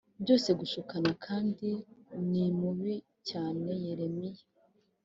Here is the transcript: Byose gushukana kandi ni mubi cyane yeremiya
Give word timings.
Byose 0.23 0.49
gushukana 0.59 1.11
kandi 1.25 1.67
ni 2.29 2.45
mubi 2.59 2.93
cyane 3.29 3.69
yeremiya 3.83 4.43